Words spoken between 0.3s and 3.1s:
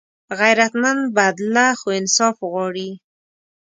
غیرتمند بدله خو انصاف غواړي